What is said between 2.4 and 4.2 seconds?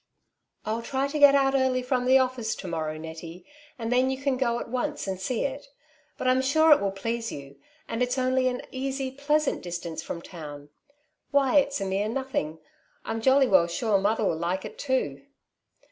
to morrow, Nettie, and then you